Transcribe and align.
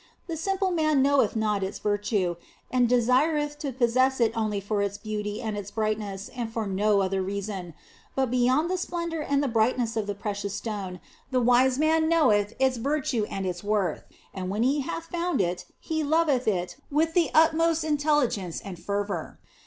The 0.25 0.35
simple 0.35 0.71
man 0.71 1.03
knoweth 1.03 1.35
not 1.35 1.61
its 1.61 1.77
virtue 1.77 2.35
and 2.71 2.89
desireth 2.89 3.59
to 3.59 3.71
possess 3.71 4.19
it 4.19 4.35
only 4.35 4.59
for 4.59 4.81
its 4.81 4.97
beauty 4.97 5.43
and 5.43 5.55
its 5.55 5.69
brightness, 5.69 6.27
and 6.29 6.51
for 6.51 6.65
no 6.65 7.01
other 7.01 7.21
reason; 7.21 7.75
but 8.15 8.31
beyond 8.31 8.71
the 8.71 8.79
splendour 8.79 9.21
and 9.21 9.43
the 9.43 9.47
brightness 9.47 9.95
of 9.95 10.07
the 10.07 10.15
precious 10.15 10.55
stone, 10.55 10.99
the 11.29 11.39
wise 11.39 11.77
man 11.77 12.09
knoweth 12.09 12.55
its 12.57 12.77
virtue 12.77 13.27
and 13.29 13.45
its 13.45 13.63
worth, 13.63 14.05
and 14.33 14.49
when 14.49 14.63
he 14.63 14.81
48 14.81 14.81
THE 14.81 14.81
BLESSED 14.91 15.07
ANGELA 15.13 15.19
hath, 15.23 15.27
found 15.29 15.41
it 15.41 15.65
he 15.79 16.03
loveth 16.03 16.47
it 16.47 16.77
with 16.89 17.13
the 17.13 17.29
utmost 17.35 17.83
intelligence 17.83 18.59
and 18.59 18.79
fervour. 18.79 19.37